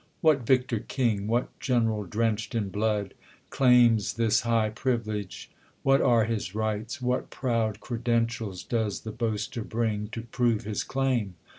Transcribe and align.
What 0.21 0.39
victor 0.47 0.79
king, 0.79 1.27
what 1.27 1.49
gen'ral 1.59 2.05
drench'd 2.05 2.55
in 2.55 2.69
blood, 2.69 3.13
Claims 3.51 4.13
this 4.15 4.39
high 4.41 4.71
privilege? 4.71 5.51
What 5.83 6.01
are 6.01 6.25
his 6.25 6.55
rights? 6.55 7.03
What 7.03 7.29
proud 7.29 7.79
credentials 7.79 8.63
does 8.63 9.01
the 9.01 9.11
boaster 9.11 9.63
bring, 9.63 10.07
To 10.07 10.23
prove 10.23 10.63
his 10.63 10.83
claim 10.83 11.35